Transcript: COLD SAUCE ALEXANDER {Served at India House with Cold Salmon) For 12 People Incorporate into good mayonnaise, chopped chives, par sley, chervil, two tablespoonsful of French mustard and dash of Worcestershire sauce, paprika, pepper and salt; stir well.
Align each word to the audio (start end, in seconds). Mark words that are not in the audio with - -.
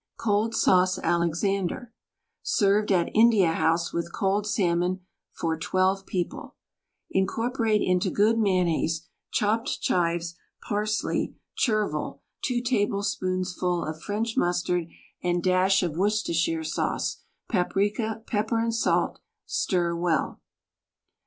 COLD 0.17 0.55
SAUCE 0.55 0.97
ALEXANDER 1.03 1.93
{Served 2.41 2.91
at 2.91 3.11
India 3.15 3.53
House 3.53 3.93
with 3.93 4.11
Cold 4.11 4.47
Salmon) 4.47 5.01
For 5.31 5.55
12 5.59 6.07
People 6.07 6.55
Incorporate 7.11 7.83
into 7.83 8.09
good 8.09 8.39
mayonnaise, 8.39 9.07
chopped 9.29 9.79
chives, 9.79 10.33
par 10.67 10.87
sley, 10.87 11.35
chervil, 11.53 12.23
two 12.43 12.61
tablespoonsful 12.63 13.85
of 13.87 14.01
French 14.01 14.35
mustard 14.35 14.87
and 15.21 15.43
dash 15.43 15.83
of 15.83 15.95
Worcestershire 15.95 16.63
sauce, 16.63 17.17
paprika, 17.47 18.23
pepper 18.25 18.57
and 18.57 18.73
salt; 18.73 19.19
stir 19.45 19.95
well. 19.95 20.41